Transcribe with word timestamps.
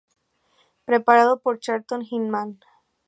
Preparado 0.85 1.41
por 1.43 1.59
Charlton 1.59 2.01
Hinman. 2.09 2.59